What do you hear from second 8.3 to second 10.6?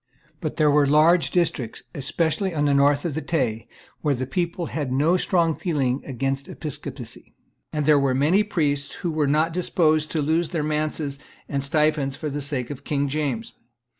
priests who were not disposed to lose